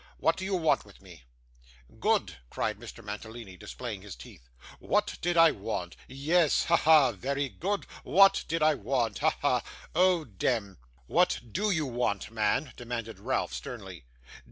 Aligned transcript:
'What 0.17 0.35
do 0.35 0.43
you 0.43 0.55
want 0.55 0.83
with 0.83 0.99
me?' 0.99 1.25
'Good!' 1.99 2.37
cried 2.49 2.79
Mr. 2.79 3.03
Mantalini, 3.03 3.55
displaying 3.55 4.01
his 4.01 4.15
teeth. 4.15 4.49
'What 4.79 5.15
did 5.21 5.37
I 5.37 5.51
want! 5.51 5.95
Yes. 6.07 6.63
Ha, 6.63 6.75
ha! 6.75 7.11
Very 7.11 7.49
good. 7.49 7.83
WHAT 8.03 8.43
did 8.47 8.63
I 8.63 8.73
want. 8.73 9.19
Ha, 9.19 9.37
ha. 9.43 9.61
Oh 9.93 10.25
dem!' 10.25 10.79
'What 11.05 11.41
DO 11.51 11.69
you 11.69 11.85
want, 11.85 12.31
man?' 12.31 12.73
demanded 12.75 13.19
Ralph, 13.19 13.53
sternly. 13.53 14.05